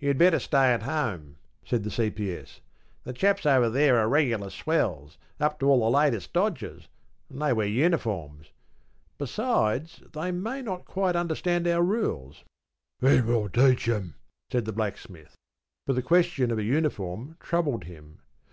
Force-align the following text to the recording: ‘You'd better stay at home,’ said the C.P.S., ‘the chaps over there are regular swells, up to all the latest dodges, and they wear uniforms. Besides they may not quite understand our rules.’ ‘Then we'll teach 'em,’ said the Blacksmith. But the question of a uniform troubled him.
‘You'd 0.00 0.18
better 0.18 0.40
stay 0.40 0.72
at 0.74 0.82
home,’ 0.82 1.36
said 1.64 1.84
the 1.84 1.92
C.P.S., 1.92 2.60
‘the 3.04 3.12
chaps 3.12 3.46
over 3.46 3.68
there 3.70 3.98
are 4.00 4.08
regular 4.08 4.50
swells, 4.50 5.16
up 5.38 5.60
to 5.60 5.66
all 5.68 5.78
the 5.88 5.96
latest 5.96 6.32
dodges, 6.32 6.88
and 7.28 7.40
they 7.40 7.52
wear 7.52 7.68
uniforms. 7.68 8.48
Besides 9.16 10.02
they 10.12 10.32
may 10.32 10.60
not 10.60 10.86
quite 10.86 11.14
understand 11.14 11.68
our 11.68 11.84
rules.’ 11.84 12.42
‘Then 12.98 13.28
we'll 13.28 13.48
teach 13.48 13.88
'em,’ 13.88 14.16
said 14.50 14.64
the 14.64 14.72
Blacksmith. 14.72 15.36
But 15.86 15.92
the 15.94 16.02
question 16.02 16.50
of 16.50 16.58
a 16.58 16.64
uniform 16.64 17.36
troubled 17.38 17.84
him. 17.84 18.22